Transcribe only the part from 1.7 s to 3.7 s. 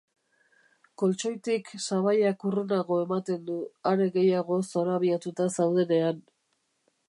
sabaiak urrunago ematen du,